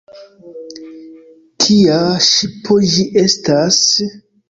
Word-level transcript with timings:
Kia 1.65 2.01
ŝipo 2.31 2.83
ĝi 2.97 3.09
estas? 3.29 3.83